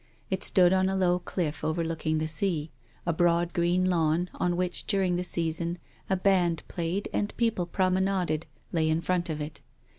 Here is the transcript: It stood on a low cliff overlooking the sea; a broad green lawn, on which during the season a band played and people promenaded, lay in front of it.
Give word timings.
It 0.31 0.43
stood 0.43 0.73
on 0.73 0.89
a 0.89 0.95
low 0.95 1.19
cliff 1.19 1.63
overlooking 1.63 2.17
the 2.17 2.27
sea; 2.27 2.71
a 3.05 3.13
broad 3.13 3.53
green 3.53 3.87
lawn, 3.87 4.31
on 4.33 4.55
which 4.57 4.87
during 4.87 5.15
the 5.15 5.23
season 5.23 5.77
a 6.09 6.17
band 6.17 6.63
played 6.67 7.07
and 7.13 7.37
people 7.37 7.67
promenaded, 7.67 8.47
lay 8.71 8.89
in 8.89 9.01
front 9.01 9.29
of 9.29 9.39
it. 9.39 9.61